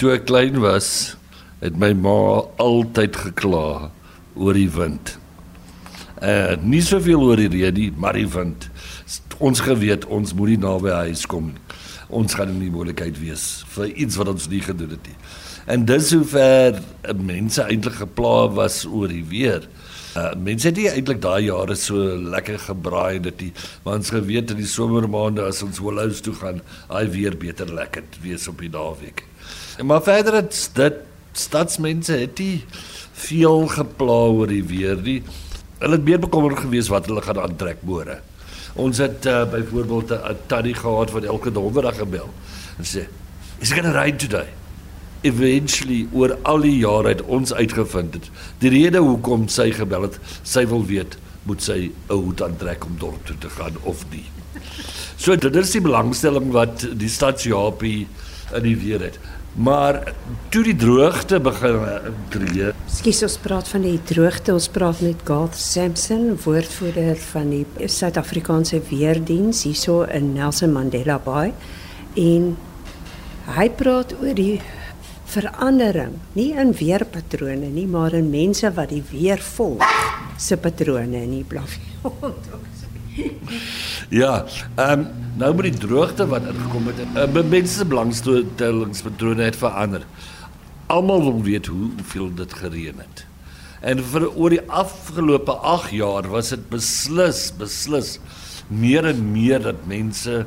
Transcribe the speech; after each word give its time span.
Toe 0.00 0.14
ek 0.14 0.22
klein 0.30 0.62
was, 0.62 1.18
het 1.60 1.74
my 1.76 1.90
ma 1.92 2.40
altyd 2.56 3.18
gekla 3.20 3.90
oor 4.32 4.56
die 4.56 4.70
wind. 4.72 5.18
Uh 6.24 6.56
nie 6.64 6.80
soveel 6.80 7.20
oor 7.20 7.36
die 7.36 7.50
reën 7.52 7.76
nie, 7.76 7.90
maar 7.92 8.16
die 8.16 8.28
wind. 8.32 8.70
Ons 9.44 9.60
geweet 9.66 10.06
ons 10.08 10.32
moet 10.38 10.54
nie 10.54 10.62
naby 10.62 10.94
huis 11.02 11.26
kom 11.28 11.50
nie. 11.52 11.60
Ons 12.10 12.34
gaan 12.34 12.50
in 12.50 12.62
die 12.62 12.72
moontlikheid 12.72 13.18
wees 13.20 13.62
vir 13.74 13.92
iets 13.94 14.18
wat 14.18 14.32
ons 14.32 14.48
nie 14.50 14.62
gedoen 14.64 14.96
het 14.96 15.06
nie. 15.06 15.16
En 15.70 15.84
dis 15.86 16.10
hoe 16.14 16.24
ver 16.26 16.80
mense 17.16 17.62
eintlik 17.62 18.00
gepla 18.00 18.48
was 18.56 18.82
oor 18.88 19.10
die 19.12 19.24
weer. 19.30 19.66
Uh, 20.18 20.32
mense 20.42 20.66
het 20.66 20.78
nie 20.78 20.88
eintlik 20.90 21.20
daai 21.22 21.44
jare 21.46 21.76
so 21.78 22.16
lekker 22.32 22.58
gebraai 22.64 23.20
dit 23.22 23.36
die 23.44 23.50
want 23.84 24.00
ons 24.00 24.10
geweet 24.10 24.50
in 24.50 24.58
die 24.58 24.66
somermaande 24.66 25.44
as 25.46 25.62
ons 25.62 25.78
holous 25.78 26.22
toe 26.26 26.34
gaan, 26.34 26.58
hy 26.90 27.04
weer 27.12 27.36
beter 27.38 27.70
lekker 27.70 28.08
wees 28.24 28.48
op 28.50 28.58
die 28.58 28.72
naweek. 28.74 29.22
En 29.78 29.86
maar 29.86 30.02
verder 30.02 30.40
het 30.40 30.56
dit 30.74 30.98
stadsmense 31.38 32.16
het 32.24 32.42
nie 32.42 32.64
veel 33.28 33.68
gepla 33.70 34.18
oor 34.34 34.50
die 34.50 34.64
weer 34.66 34.98
nie. 34.98 35.20
Hulle 35.78 36.00
het 36.00 36.08
meer 36.08 36.20
bekommerd 36.26 36.58
gewees 36.64 36.90
wat 36.90 37.06
hulle 37.06 37.22
gaan 37.22 37.38
aantrek 37.44 37.86
môre. 37.86 38.18
Ons 38.74 38.98
het 38.98 39.26
uh, 39.26 39.44
byvoorbeeld 39.50 40.10
'n 40.10 40.36
tannie 40.46 40.74
gehad 40.74 41.10
wat 41.10 41.24
elke 41.24 41.52
donderdag 41.52 41.96
gebel 41.96 42.28
en 42.78 42.84
sê, 42.84 43.06
"Is 43.58 43.70
it 43.70 43.74
going 43.74 43.86
to 43.86 43.92
rain 43.92 44.16
today?" 44.16 44.48
eventually 45.22 46.06
oor 46.12 46.36
al 46.48 46.64
die 46.64 46.76
jare 46.80 47.12
het 47.12 47.22
ons 47.22 47.52
uitgevind 47.52 48.16
het 48.16 48.28
die 48.62 48.72
rede 48.72 49.02
hoekom 49.04 49.48
sy 49.52 49.68
gebel 49.76 50.08
het 50.08 50.16
sy 50.48 50.64
wil 50.70 50.84
weet 50.88 51.18
moet 51.48 51.62
sy 51.62 51.90
'n 52.08 52.14
hoed 52.14 52.42
aantrek 52.42 52.84
om 52.84 52.96
dorp 52.98 53.26
toe 53.26 53.36
te 53.38 53.50
gaan 53.56 53.76
of 53.82 54.04
nie 54.10 54.24
so 55.16 55.36
dit 55.36 55.56
is 55.56 55.70
die 55.76 55.84
belangstelling 55.84 56.50
wat 56.52 56.86
die 56.96 57.08
stad 57.08 57.42
Japie 57.42 58.06
in 58.54 58.62
die 58.62 58.76
weer 58.76 59.00
het 59.00 59.18
maar 59.54 60.14
toe 60.54 60.62
die 60.64 60.76
droogte 60.78 61.40
begin 61.42 61.78
tree 62.30 62.70
skus 62.86 63.22
ons 63.26 63.38
praat 63.42 63.68
van 63.72 63.82
die 63.86 63.98
droogte 64.06 64.54
ons 64.54 64.68
praat 64.70 65.02
met 65.02 65.24
Garth 65.26 65.58
Sampson 65.58 66.36
woordvoerder 66.44 67.18
van 67.32 67.50
die 67.50 67.88
Suid-Afrikaanse 67.90 68.82
weerdiens 68.90 69.64
hierso 69.66 70.02
in 70.06 70.32
Nelson 70.36 70.72
Mandela 70.72 71.18
Bay 71.24 71.54
en 72.14 72.52
hy 73.50 73.66
praat 73.74 74.14
oor 74.20 74.36
die 74.38 74.60
verandering, 75.30 76.16
nie 76.34 76.50
in 76.58 76.72
weerpatrone 76.74 77.70
nie, 77.70 77.86
maar 77.90 78.14
in 78.18 78.30
mense 78.32 78.70
wat 78.74 78.90
die 78.94 79.02
weer 79.12 79.42
volg 79.54 79.84
se 80.40 80.58
patrone 80.58 81.22
in 81.22 81.38
die 81.38 81.46
blaf. 81.46 81.78
ja, 84.22 84.44
ehm 84.74 85.00
um, 85.00 85.08
nou 85.40 85.54
met 85.56 85.70
die 85.70 85.80
droogte 85.86 86.26
wat 86.28 86.44
ingekom 86.50 86.90
het, 86.90 86.98
uh, 87.16 87.42
mense 87.48 87.78
se 87.78 87.84
belangstellingspatrone 87.88 89.46
het 89.46 89.56
verander. 89.56 90.02
Almal 90.86 91.22
wil 91.22 91.42
weet 91.42 91.66
hoe 91.66 91.88
hoeveel 91.96 92.34
dit 92.34 92.52
gereën 92.52 92.98
het. 92.98 93.24
En 93.80 94.02
vir 94.04 94.26
oor 94.34 94.52
die 94.52 94.64
afgelope 94.68 95.52
8 95.52 95.94
jaar 95.96 96.28
was 96.28 96.50
dit 96.52 96.66
beslis 96.72 97.46
beslis 97.56 98.18
meer 98.68 99.08
en 99.08 99.22
meer 99.32 99.62
dat 99.64 99.86
mense 99.88 100.44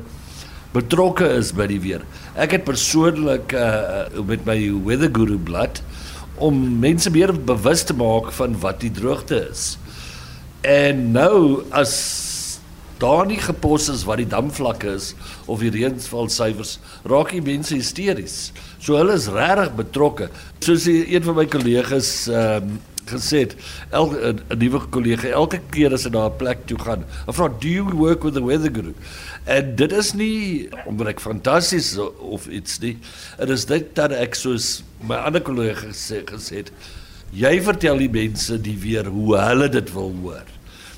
betrokke 0.74 1.26
is 1.38 1.52
by 1.54 1.66
die 1.70 1.80
weer. 1.82 2.04
Ek 2.38 2.54
het 2.56 2.66
persoonlik 2.66 3.54
uh 3.58 4.22
met 4.26 4.46
my 4.46 4.58
Weather 4.86 5.10
Guru 5.12 5.38
blad 5.38 5.82
om 6.42 6.78
mense 6.82 7.10
meer 7.14 7.34
bewus 7.34 7.84
te 7.86 7.94
maak 7.94 8.32
van 8.34 8.56
wat 8.62 8.80
die 8.82 8.90
droogte 8.94 9.38
is. 9.50 9.74
En 10.64 11.10
nou 11.14 11.62
as 11.70 11.92
daar 13.04 13.28
nie 13.28 13.40
gepos 13.40 13.90
is 13.92 14.06
wat 14.08 14.22
die 14.22 14.30
damvlakke 14.30 14.96
is 14.96 15.12
of 15.50 15.60
die 15.60 15.72
reënval 15.74 16.30
syfers, 16.32 16.78
raak 17.04 17.34
die 17.36 17.44
mense 17.44 17.76
hysteries. 17.76 18.38
So 18.80 18.96
hulle 19.00 19.18
is 19.20 19.28
regtig 19.32 19.76
betrokke. 19.76 20.30
Soos 20.64 20.88
een 20.88 21.24
van 21.28 21.40
my 21.42 21.46
kollegas 21.52 22.16
ehm 22.32 22.74
um, 22.74 22.82
gesê 23.04 23.42
het 23.44 23.54
elke 23.90 24.16
'n 24.32 24.58
nuwe 24.58 24.80
kollega 24.88 25.28
elke 25.28 25.60
keer 25.70 25.92
as 25.92 26.04
hy 26.04 26.10
na 26.10 26.26
'n 26.26 26.36
plek 26.36 26.66
toe 26.66 26.78
gaan, 26.78 27.04
vra 27.28 27.48
do 27.48 27.68
you 27.68 27.84
work 27.92 28.22
with 28.24 28.34
the 28.34 28.44
weather 28.44 28.70
guru? 28.72 28.94
En 29.44 29.76
dit 29.76 29.92
is 29.92 30.12
nie 30.14 30.68
omdat 30.86 31.06
ek 31.06 31.20
fantasties 31.20 31.98
of 32.18 32.46
iets 32.48 32.78
nie. 32.78 32.96
Dit 33.38 33.50
is 33.50 33.64
dit 33.64 33.94
dat 33.94 34.12
ek 34.12 34.34
soos 34.34 34.82
my 35.00 35.16
ander 35.16 35.42
kollega 35.42 35.86
gesê 35.92 36.24
gesê 36.24 36.56
het, 36.56 36.72
jy 37.32 37.60
vertel 37.62 37.98
die 37.98 38.08
mense 38.08 38.60
die 38.60 38.78
weer 38.78 39.04
hoe 39.04 39.36
hulle 39.36 39.68
dit 39.68 39.92
wil 39.92 40.14
hoor. 40.22 40.48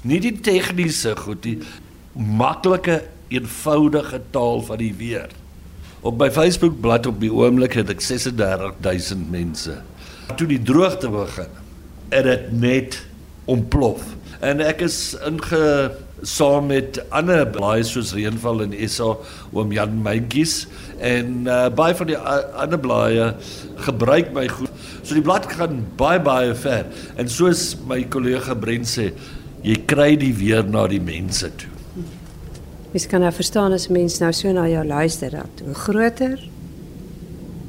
Nie 0.02 0.20
die 0.20 0.40
tegniese 0.40 1.16
goed 1.16 1.44
nie, 1.44 1.58
maklike, 2.16 3.02
eenvoudige 3.28 4.20
taal 4.30 4.62
van 4.64 4.80
die 4.80 4.94
weer. 4.96 5.28
Op 6.06 6.18
my 6.20 6.30
Facebook 6.30 6.80
bladsy 6.80 7.10
op 7.10 7.20
die 7.20 7.32
oomblik 7.32 7.74
het 7.78 7.90
ek 7.92 8.00
36000 8.04 9.30
mense. 9.30 9.80
Toe 10.38 10.46
die 10.48 10.62
droogte 10.62 11.10
begin, 11.10 11.50
het 12.14 12.26
dit 12.28 12.50
net 12.60 12.98
ontplof. 13.50 14.04
En 14.44 14.60
ek 14.62 14.84
is 14.86 15.16
inge 15.26 15.62
saam 16.26 16.70
met 16.70 16.98
ander 17.14 17.44
blaaie 17.52 17.84
soos 17.84 18.14
Reënval 18.16 18.64
en 18.64 18.74
SA 18.88 19.12
oom 19.52 19.72
Jan 19.74 19.98
Meintjies 20.04 20.64
en 21.04 21.44
uh, 21.44 21.66
baie 21.76 21.96
van 21.96 22.08
die 22.08 22.16
ander 22.16 22.80
blaaie 22.80 23.30
gebruik 23.84 24.32
my 24.36 24.46
goed. 24.48 24.72
So 25.02 25.14
die 25.16 25.24
blad 25.24 25.48
gaan 25.52 25.82
baie 26.00 26.20
baie 26.22 26.54
ver 26.56 26.88
en 27.20 27.30
soos 27.30 27.74
my 27.88 28.02
kollega 28.12 28.56
Brent 28.58 28.88
sê, 28.90 29.10
jy 29.66 29.80
kry 29.88 30.14
die 30.20 30.34
weer 30.36 30.64
na 30.64 30.86
die 30.90 31.02
mense 31.02 31.50
toe. 31.60 31.75
Mens 32.92 33.06
kan 33.06 33.20
nou 33.20 33.32
verstaan 33.32 33.72
as 33.72 33.88
mense 33.88 34.22
nou 34.22 34.32
so 34.32 34.52
na 34.52 34.68
jou 34.68 34.84
luister 34.86 35.30
dat 35.30 35.64
hoe 35.64 35.74
groter 35.74 36.48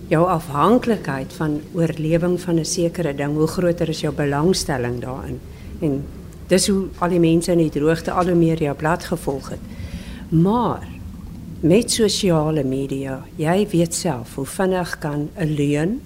jou 0.07 0.27
afhanklikheid 0.27 1.33
van 1.33 1.61
oorlewing 1.73 2.39
van 2.41 2.59
'n 2.59 2.65
sekere 2.65 3.15
ding, 3.15 3.35
hoe 3.35 3.47
groter 3.47 3.89
is 3.89 4.01
jou 4.01 4.13
belangstelling 4.13 5.01
daarin. 5.01 5.39
En 5.81 6.03
Dis 6.47 6.69
hoe 6.71 6.85
al 7.03 7.11
die 7.11 7.19
mense 7.19 7.51
in 7.51 7.59
die 7.59 7.71
droogte 7.73 8.13
al 8.15 8.31
hoe 8.31 8.37
meer 8.39 8.61
jou 8.63 8.73
blad 8.79 9.03
gevolg 9.09 9.51
het. 9.51 9.63
Maar 10.31 10.85
met 11.59 11.91
sosiale 11.91 12.63
media, 12.63 13.19
jy 13.35 13.65
weet 13.73 13.95
self 13.95 14.37
hoe 14.39 14.45
vinnig 14.45 14.97
kan 15.03 15.29
'n 15.35 15.55
leuen 15.55 16.01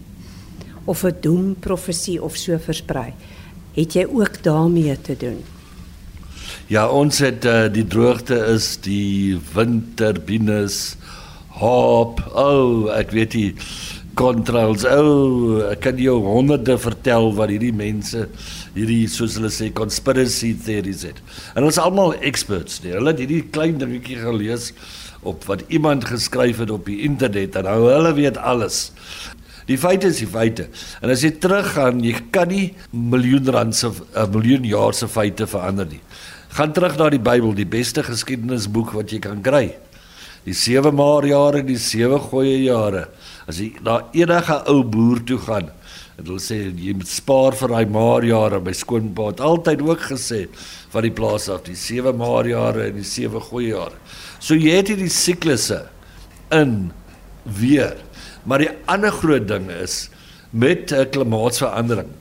of 0.85 1.03
'n 1.03 1.15
doemprofesie 1.21 2.21
of 2.23 2.35
so 2.35 2.57
versprei. 2.57 3.13
Het 3.73 3.93
jy 3.93 4.05
ook 4.05 4.43
daarmee 4.43 5.01
te 5.01 5.17
doen? 5.17 5.43
Ja, 6.71 6.85
ons 6.87 7.17
het 7.19 7.43
uh, 7.43 7.65
die 7.67 7.83
droogte 7.83 8.37
is 8.53 8.77
die 8.79 9.35
winterbines 9.51 10.93
hop. 11.59 12.21
O, 12.31 12.45
oh, 12.45 12.85
ek 12.95 13.11
weet 13.11 13.35
nie 13.35 13.49
contrails. 14.15 14.85
O, 14.87 15.01
oh, 15.01 15.57
ek 15.67 15.81
kan 15.83 15.99
jou 15.99 16.15
honderde 16.23 16.77
vertel 16.79 17.27
wat 17.35 17.51
hierdie 17.51 17.73
mense 17.75 18.23
hierdie 18.77 19.03
soos 19.11 19.35
hulle 19.35 19.51
sê 19.51 19.67
conspiracy 19.75 20.53
theories 20.63 21.03
het. 21.09 21.19
En 21.51 21.65
hulle 21.65 21.75
is 21.75 21.81
almal 21.83 22.15
experts. 22.23 22.79
Nie. 22.85 22.95
Hulle 22.95 23.11
het 23.11 23.19
hierdie 23.25 23.43
klein 23.51 23.75
dingetjie 23.81 24.21
gelees 24.23 24.71
op 25.27 25.43
wat 25.51 25.67
iemand 25.67 26.07
geskryf 26.07 26.63
het 26.63 26.71
op 26.71 26.87
die 26.87 27.01
internet 27.03 27.59
en 27.59 27.67
nou 27.67 27.81
hulle 27.89 28.15
weet 28.15 28.39
alles. 28.39 28.85
Die 29.67 29.75
feite 29.77 30.07
is 30.15 30.23
die 30.23 30.31
feite. 30.39 30.71
En 31.03 31.11
as 31.11 31.27
jy 31.27 31.35
teruggaan, 31.35 31.99
jy 31.99 32.15
kan 32.31 32.47
nie 32.47 32.69
miljoen 32.95 33.51
rand 33.59 33.75
se 33.75 33.91
'n 33.91 34.05
eh, 34.15 34.27
miljoen 34.31 34.63
jaar 34.63 34.93
se 34.95 35.11
feite 35.11 35.43
verander 35.47 35.85
nie. 35.85 35.99
Gaan 36.51 36.73
terug 36.75 36.97
na 36.99 37.09
die 37.09 37.21
Bybel, 37.21 37.53
die 37.55 37.67
beste 37.69 38.03
geskiedenisboek 38.03 38.93
wat 38.97 39.11
jy 39.13 39.21
kan 39.23 39.41
kry. 39.43 39.69
Die 40.45 40.55
7 40.57 40.95
maar 40.95 41.25
jare, 41.27 41.61
die 41.63 41.77
7 41.79 42.19
goeie 42.31 42.57
jare. 42.65 43.05
As 43.47 43.61
jy 43.61 43.71
na 43.85 44.01
enige 44.17 44.57
ou 44.69 44.81
boer 44.83 45.21
toe 45.25 45.37
gaan, 45.41 45.69
En 46.21 46.27
hulle 46.29 46.41
sê 46.43 46.57
jy 46.69 46.93
moet 46.93 47.09
spaar 47.09 47.55
vir 47.57 47.71
daai 47.73 47.89
maarjare. 47.89 48.59
My 48.61 48.73
skoonpa 48.77 49.31
het 49.31 49.41
altyd 49.41 49.81
ook 49.87 50.03
gesê 50.11 50.43
van 50.93 51.07
die 51.07 51.13
plaas 51.17 51.47
af, 51.49 51.63
die 51.65 51.77
sewe 51.77 52.13
maarjare 52.13 52.89
en 52.91 52.99
die 52.99 53.07
sewe 53.07 53.41
goeie 53.41 53.71
jare. 53.71 53.97
So 54.37 54.53
jy 54.53 54.75
het 54.77 54.91
hierdie 54.91 55.09
siklusse 55.09 55.79
in 56.53 56.91
weer. 57.57 57.95
Maar 58.45 58.67
die 58.67 58.73
ander 58.91 59.13
groot 59.15 59.47
ding 59.49 59.69
is 59.73 60.11
met 60.51 60.93
klimaatsverandering. 61.15 62.11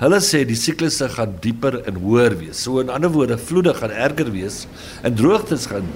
Hulle 0.00 0.20
sê 0.20 0.42
die 0.44 0.58
siklusse 0.58 1.08
gaan 1.14 1.38
dieper 1.44 1.80
en 1.88 2.00
hoër 2.02 2.36
wees. 2.40 2.60
So 2.64 2.82
in 2.82 2.92
ander 2.92 3.12
woorde, 3.12 3.38
vloede 3.40 3.72
gaan 3.76 3.94
erger 3.94 4.32
wees 4.34 4.64
en 5.02 5.16
droogtes 5.16 5.68
gaan 5.72 5.88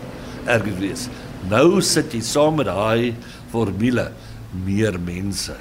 erger 0.48 0.78
wees. 0.80 1.08
Nou 1.50 1.82
sit 1.84 2.14
jy 2.16 2.22
saam 2.24 2.60
met 2.60 2.70
daai 2.70 3.12
formule 3.52 4.10
meer 4.64 4.96
mense 5.00 5.56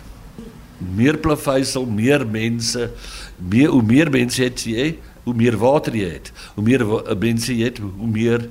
meer 0.79 1.17
plaveisel, 1.19 1.85
meer 1.85 2.25
mense, 2.27 2.89
meer 3.37 3.73
hoe 3.73 3.83
meer 3.83 4.11
mense 4.11 4.41
het 4.43 4.63
jy, 4.67 4.93
hoe 5.25 5.35
meer 5.35 5.57
water 5.59 5.95
jy 5.95 6.13
het. 6.15 6.31
Hoe 6.55 6.63
meer 6.65 6.83
eh, 6.85 7.15
mense 7.19 7.53
jy 7.53 7.67
het, 7.67 7.81
hoe 7.83 8.09
meer 8.09 8.47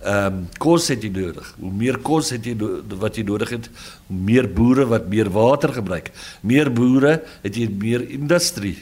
ehm 0.00 0.26
um, 0.26 0.48
kos 0.58 0.88
het 0.88 1.02
jy 1.02 1.10
nodig. 1.12 1.54
Hoe 1.60 1.72
meer 1.72 1.98
kos 1.98 2.30
het 2.30 2.44
jy 2.44 2.54
wat 2.98 3.16
jy 3.16 3.24
nodig 3.28 3.50
het, 3.50 3.70
hoe 4.08 4.16
meer 4.16 4.48
boere 4.48 4.86
wat 4.88 5.08
meer 5.08 5.28
water 5.30 5.72
gebruik. 5.76 6.10
Meer 6.40 6.72
boere 6.72 7.20
het 7.42 7.56
jy 7.56 7.68
meer 7.68 8.08
industrie 8.08 8.78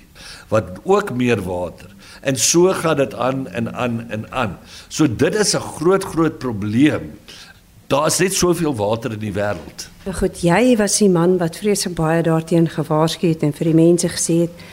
wat 0.49 0.79
ook 0.85 1.15
meer 1.15 1.43
water. 1.43 1.91
En 2.23 2.37
so 2.37 2.73
gaan 2.73 2.97
dit 2.97 3.15
aan 3.15 3.47
en 3.49 3.75
aan 3.75 4.01
en 4.11 4.31
aan. 4.33 4.59
So 4.89 5.07
dit 5.07 5.35
is 5.35 5.55
'n 5.55 5.61
groot 5.61 6.05
groot 6.05 6.39
probleem 6.39 7.13
Daar 7.89 8.07
is 8.07 8.19
net 8.19 8.35
soveel 8.35 8.75
water 8.77 9.13
in 9.13 9.19
die 9.19 9.33
wêreld. 9.33 9.87
Nou 10.05 10.13
goed, 10.17 10.43
jy 10.45 10.75
was 10.77 10.99
die 11.01 11.09
man 11.09 11.39
wat 11.41 11.57
vreeslik 11.57 11.95
baie 11.97 12.23
daarteen 12.23 12.67
gewaarsku 12.69 13.31
het 13.31 13.43
en 13.47 13.55
vir 13.57 13.71
die 13.71 13.79
mense 13.79 14.11
gesê 14.13 14.35
het 14.43 14.67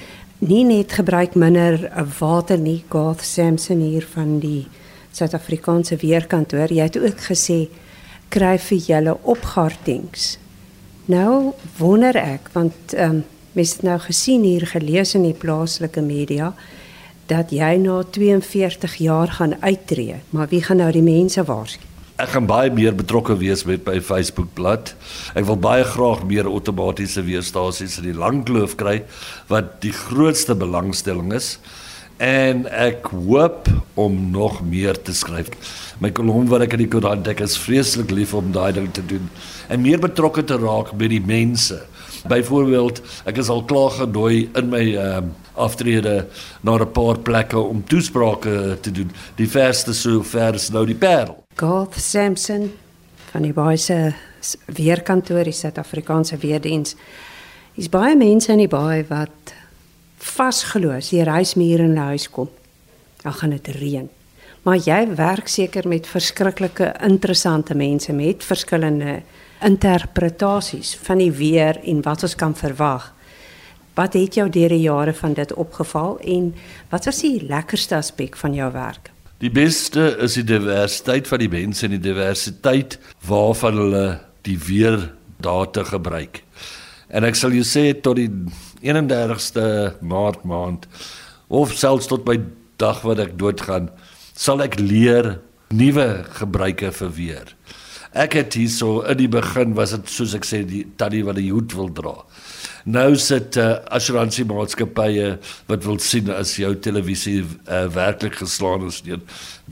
nie 0.44 0.66
net 0.68 0.92
gebruik 0.92 1.38
minder 1.40 1.80
water 2.20 2.60
nie, 2.60 2.82
Garth 2.92 3.24
Samson 3.24 3.80
hier 3.80 4.04
van 4.12 4.42
die 4.44 4.68
Suid-Afrikaanse 5.16 5.98
weerkantoor. 6.02 6.74
Jy 6.74 6.88
het 6.90 6.98
ook 7.00 7.22
gesê 7.30 7.60
kry 8.34 8.58
vir 8.60 8.82
julle 8.90 9.16
opgartings. 9.24 10.36
Nou 11.12 11.54
wonder 11.78 12.18
ek 12.20 12.52
want 12.58 12.98
ehm 12.98 13.22
um, 13.22 13.24
het 13.56 13.84
nou 13.88 13.96
gesien 14.04 14.44
hier 14.44 14.66
gelees 14.68 15.14
in 15.16 15.24
die 15.24 15.38
plaaslike 15.40 16.02
media 16.04 16.50
dat 17.32 17.54
jy 17.56 17.78
na 17.80 18.02
42 18.04 18.98
jaar 19.00 19.32
gaan 19.38 19.56
uittreë, 19.62 20.18
maar 20.36 20.50
wie 20.52 20.60
gaan 20.64 20.84
nou 20.84 20.92
die 20.92 21.06
mense 21.06 21.44
waarsku? 21.48 21.88
Ek 22.16 22.30
gaan 22.32 22.46
baie 22.48 22.72
meer 22.72 22.94
betrokke 22.96 23.38
wees 23.40 23.66
met 23.68 23.88
my 23.88 23.98
Facebook 24.00 24.54
bladsy. 24.56 24.94
Ek 25.36 25.48
wil 25.48 25.58
baie 25.60 25.84
graag 25.84 26.22
meer 26.28 26.48
outomatiese 26.48 27.26
weerstasies 27.28 27.98
in 28.00 28.10
die 28.10 28.16
Langkloof 28.16 28.78
kry 28.80 29.02
wat 29.48 29.82
die 29.84 29.92
grootste 29.96 30.56
belangstelling 30.56 31.34
is 31.36 31.58
en 32.18 32.66
ek 32.72 33.10
hoop 33.12 33.68
om 33.94 34.32
nog 34.32 34.62
meer 34.64 35.02
te 35.02 35.14
skryf. 35.14 35.52
My 36.00 36.12
kolom 36.16 36.48
wat 36.52 36.66
ek 36.66 36.76
in 36.78 36.86
die 36.86 36.92
koerant 36.92 37.28
ek 37.28 37.44
is 37.44 37.58
vreeslik 37.60 38.12
lief 38.12 38.34
om 38.36 38.54
daai 38.56 38.72
ding 38.76 38.92
te 38.94 39.04
doen 39.06 39.30
en 39.70 39.82
meer 39.84 40.00
betrokke 40.00 40.44
te 40.44 40.58
raak 40.60 40.94
by 40.96 41.10
die 41.12 41.24
mense. 41.24 41.82
Byvoorbeeld, 42.26 43.02
ek 43.30 43.38
is 43.38 43.50
al 43.54 43.62
klaar 43.70 43.92
genooi 44.00 44.48
in 44.58 44.72
my 44.72 44.86
ehm 44.96 45.26
um, 45.26 45.34
aftrede 45.56 46.28
na 46.68 46.76
'n 46.76 46.92
paar 46.92 47.18
plekke 47.20 47.60
om 47.60 47.84
toesprake 47.84 48.78
te 48.82 48.92
doen. 48.92 49.12
Die 49.36 49.48
verste 49.48 49.94
so 49.94 50.22
ver 50.24 50.54
is 50.54 50.70
nou 50.70 50.86
die 50.86 50.96
Parel. 50.96 51.46
Garth 51.56 51.96
Sampson 51.96 52.72
van 53.32 53.42
die 53.42 53.54
Baie 53.54 54.14
weerkantoor 54.66 55.44
die 55.44 55.54
Suid-Afrikaanse 55.54 56.38
weerdiens. 56.38 56.96
Dis 57.76 57.90
baie 57.90 58.16
mense 58.16 58.52
in 58.52 58.58
die 58.58 58.68
baie 58.68 59.06
wat 59.08 59.54
vasglo 60.18 60.92
as 60.96 61.10
die 61.14 61.24
reismuur 61.24 61.84
in 61.86 61.96
die 61.96 62.10
huis 62.12 62.30
kom. 62.30 62.50
Dan 63.24 63.34
gaan 63.34 63.56
dit 63.56 63.68
reën. 63.68 64.10
Maar 64.66 64.78
jy 64.82 65.02
werk 65.16 65.48
seker 65.48 65.88
met 65.88 66.08
verskriklike 66.10 66.94
interessante 67.06 67.76
mense 67.78 68.14
met 68.14 68.44
verskillende 68.44 69.20
interpretasies 69.66 70.96
van 71.06 71.22
die 71.22 71.32
weer 71.32 71.78
en 71.84 72.02
wat 72.06 72.26
ons 72.26 72.36
kan 72.36 72.56
verwag. 72.58 73.12
Wat 73.96 74.18
het 74.18 74.36
jou 74.36 74.48
deur 74.50 74.74
die 74.74 74.84
jare 74.84 75.14
van 75.14 75.36
dit 75.38 75.54
opgeval 75.54 76.18
en 76.20 76.50
wat 76.90 77.06
was 77.06 77.22
die 77.22 77.38
lekkerste 77.46 77.96
aspek 77.96 78.36
van 78.36 78.58
jou 78.58 78.72
werk? 78.74 79.12
Die 79.44 79.52
beste 79.52 80.16
is 80.24 80.36
die 80.40 80.48
diversiteit 80.48 81.28
van 81.28 81.44
die 81.44 81.52
mense 81.52 81.86
en 81.86 81.94
die 81.96 82.04
diversiteit 82.04 82.98
waarvan 83.28 83.78
hulle 83.78 84.06
die 84.48 84.58
weer 84.68 85.12
data 85.38 85.84
gebruik. 85.84 86.42
En 87.16 87.24
ek 87.24 87.38
sal 87.40 87.54
jou 87.56 87.64
sê 87.64 87.94
tot 88.04 88.20
die 88.20 88.28
31ste 88.84 89.96
Maart 90.04 90.44
maand 90.44 90.84
of 91.48 91.72
selfs 91.78 92.10
tot 92.12 92.26
by 92.28 92.36
dag 92.82 93.00
wat 93.08 93.22
ek 93.24 93.38
doodgaan, 93.40 93.88
sal 94.36 94.60
ek 94.66 94.76
leer 94.82 95.38
nuwe 95.72 96.26
gebruike 96.36 96.92
vir 96.98 97.14
weer. 97.16 97.54
Ek 98.12 98.36
het 98.36 98.58
hierso 98.60 99.00
in 99.08 99.20
die 99.22 99.32
begin 99.32 99.78
was 99.80 99.96
dit 99.96 100.12
soos 100.12 100.36
ek 100.36 100.48
sê 100.48 100.64
die 100.68 100.84
tannie 101.00 101.24
wat 101.28 101.40
die 101.40 101.52
hoed 101.54 101.76
wil 101.78 101.92
dra. 101.96 102.18
Nou 102.86 103.16
sit 103.18 103.56
uh, 103.58 103.80
assuransiemaatskappye 103.98 105.30
wat 105.66 105.86
wil 105.88 105.96
sien 106.06 106.28
as 106.30 106.52
jou 106.60 106.70
televisie 106.78 107.40
uh, 107.42 107.88
werklik 107.90 108.38
geslaan 108.38 108.86
is 108.86 109.00
deur 109.02 109.24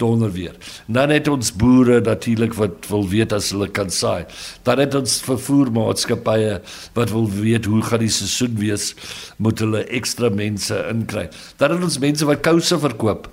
donder 0.01 0.31
weer. 0.33 0.55
Dan 0.89 1.13
het 1.13 1.29
ons 1.29 1.51
boere 1.53 1.99
natuurlik 2.01 2.57
wat 2.57 2.89
wil 2.89 3.05
weet 3.11 3.35
as 3.37 3.51
hulle 3.53 3.69
kan 3.69 3.93
saai. 3.93 4.25
Dan 4.65 4.81
het 4.81 4.97
ons 4.97 5.19
vervoermaatskappye 5.27 6.57
wat 6.97 7.13
wil 7.13 7.29
weet 7.37 7.69
hoe 7.69 7.83
gaan 7.85 8.01
die 8.01 8.09
seisoen 8.09 8.57
wees, 8.57 8.95
moet 9.37 9.61
hulle 9.61 9.85
ekstra 9.93 10.33
mense 10.33 10.81
inkry. 10.89 11.27
Dan 11.61 11.77
het 11.77 11.85
ons 11.91 12.01
mense 12.01 12.25
wat 12.25 12.41
kouse 12.41 12.81
verkoop. 12.81 13.29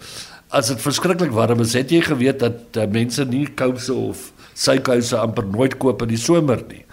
As 0.53 0.69
dit 0.69 0.85
verskriklik 0.85 1.33
warm 1.33 1.65
is, 1.65 1.73
het 1.79 1.89
jy 1.89 2.05
geweet 2.05 2.45
dat 2.45 2.77
uh, 2.77 2.85
mense 2.85 3.25
nie 3.33 3.47
kouse 3.57 3.97
of 3.97 4.29
sykouse 4.53 5.17
amper 5.17 5.49
nooit 5.49 5.81
koop 5.81 6.05
in 6.05 6.13
die 6.13 6.21
somer 6.21 6.61
nie. 6.69 6.85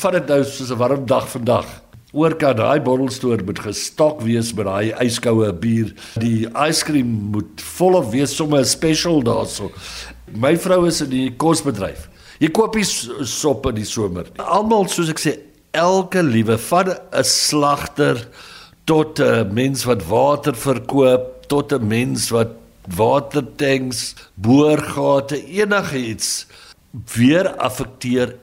Vat 0.00 0.22
dit 0.22 0.30
nou 0.32 0.44
soos 0.48 0.72
'n 0.72 0.80
warm 0.80 1.04
dag 1.04 1.28
vandag 1.28 1.83
oor 2.14 2.36
kan 2.38 2.56
daai 2.56 2.80
bottelstoer 2.84 3.42
moet 3.44 3.58
gestok 3.64 4.22
wees 4.22 4.52
met 4.54 4.68
daai 4.68 4.94
yskoue 5.02 5.50
bier. 5.58 5.90
Die 6.22 6.46
yskrem 6.46 7.10
moet 7.34 7.62
volop 7.74 8.12
wees 8.12 8.36
sommer 8.36 8.60
'n 8.60 8.64
special 8.64 9.22
daarso. 9.22 9.72
My 10.32 10.56
vrou 10.56 10.86
is 10.86 11.00
in 11.00 11.10
die 11.10 11.30
kosbedryf. 11.36 12.08
Jy 12.38 12.50
koop 12.50 12.74
nie 12.74 12.84
sop 12.84 13.66
in 13.66 13.74
die 13.74 13.84
somer. 13.84 14.26
Almal 14.38 14.88
soos 14.88 15.10
ek 15.10 15.18
sê, 15.18 15.38
elke 15.72 16.22
liewe 16.22 16.58
van 16.58 16.88
'n 16.90 17.24
slagter 17.24 18.28
tot 18.86 19.20
'n 19.20 19.52
mens 19.52 19.84
wat 19.84 20.06
water 20.06 20.54
verkoop, 20.54 21.48
tot 21.48 21.72
'n 21.72 21.86
mens 21.86 22.30
wat 22.30 22.48
watertanks, 22.88 24.14
boorgate, 24.34 25.36
enigiets 25.46 26.46
weer 27.16 27.56
affekteer 27.56 28.36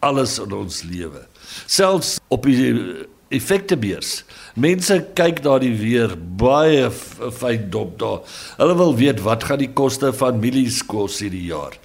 alles 0.00 0.38
in 0.38 0.52
ons 0.52 0.82
lewe. 0.82 1.26
Selfs 1.66 2.18
op 2.28 2.42
die 2.42 3.06
effektebeurs. 3.28 4.24
Mense 4.54 5.00
kyk 5.14 5.42
na 5.44 5.58
die 5.58 5.72
weer 5.78 6.14
baie 6.16 6.90
fyn 6.90 7.70
dop 7.70 7.98
daar. 7.98 8.20
Hulle 8.58 8.76
wil 8.76 8.96
weet 8.96 9.22
wat 9.24 9.44
gaan 9.48 9.62
die 9.62 9.72
koste 9.72 10.12
van 10.12 10.40
mielies 10.42 10.82
kos 10.86 11.20
hierdie 11.24 11.46
jaar. 11.48 11.78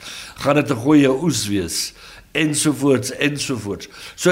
Gaan 0.44 0.56
dit 0.56 0.72
'n 0.72 0.84
goeie 0.84 1.10
oes 1.10 1.48
wees 1.48 1.94
ensovoorts 2.32 3.12
ensovoorts. 3.12 3.88
So 4.16 4.32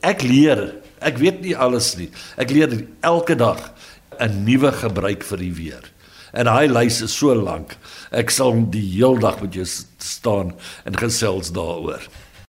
ek 0.00 0.22
leer, 0.22 0.74
ek 1.00 1.18
weet 1.18 1.42
nie 1.44 1.56
alles 1.56 1.94
nie. 1.96 2.10
Ek 2.36 2.50
leer 2.50 2.72
elke 3.02 3.36
dag 3.36 3.72
'n 4.18 4.44
nuwe 4.44 4.72
gebruik 4.72 5.22
vir 5.22 5.38
die 5.38 5.52
weer. 5.52 5.84
En 6.32 6.46
hy 6.46 6.66
lys 6.66 7.00
is 7.02 7.16
so 7.16 7.34
lank. 7.34 7.76
Ek 8.12 8.30
sal 8.30 8.52
die 8.70 8.84
heel 8.96 9.16
dag 9.18 9.40
met 9.40 9.54
jou 9.54 9.64
staan 9.98 10.54
en 10.84 10.96
gesels 10.96 11.52
daaroor. 11.52 12.02